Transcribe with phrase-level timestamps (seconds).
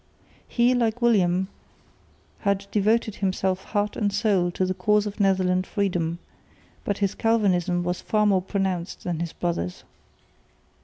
[0.47, 1.47] He, like William,
[2.39, 6.17] had devoted himself heart and soul to the cause of Netherland freedom,
[6.83, 9.83] but his Calvinism was far more pronounced than his brother's.